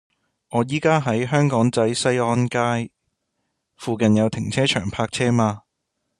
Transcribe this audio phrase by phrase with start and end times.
[0.49, 2.89] 我依家喺香港仔西安街，
[3.77, 5.61] 附近有停車場泊車嗎